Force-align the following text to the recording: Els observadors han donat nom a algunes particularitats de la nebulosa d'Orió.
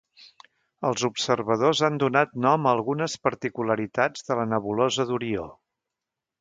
Els 0.87 1.03
observadors 1.09 1.81
han 1.89 1.99
donat 2.05 2.33
nom 2.47 2.67
a 2.67 2.73
algunes 2.79 3.19
particularitats 3.29 4.29
de 4.31 4.41
la 4.43 4.49
nebulosa 4.57 5.09
d'Orió. 5.13 5.49